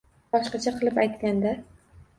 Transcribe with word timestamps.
Boshqacha 0.35 0.73
qilib 0.79 0.99
aytganda 1.05 1.57